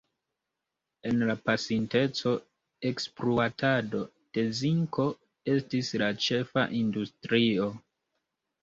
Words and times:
En 1.09 1.19
la 1.31 1.35
pasinteco, 1.49 2.33
ekspluatado 2.91 4.03
de 4.39 4.47
zinko 4.63 5.09
estis 5.59 5.95
la 6.05 6.13
ĉefa 6.29 6.67
industrio. 6.85 7.75